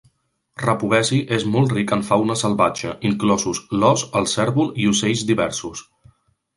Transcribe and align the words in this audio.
Repovesi 0.61 1.19
és 1.37 1.45
molt 1.57 1.75
ric 1.75 1.93
en 1.99 2.01
fauna 2.09 2.39
salvatge, 2.43 2.95
inclosos 3.13 3.63
l'ós, 3.79 4.09
el 4.23 4.31
cérvol 4.35 4.77
i 4.87 4.93
ocells 4.97 5.27
diversos. 5.33 5.89